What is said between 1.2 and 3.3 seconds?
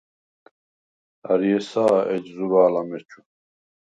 ა̈რი ესა̄ ეჯ ზურა̄ლ ამეჩუ?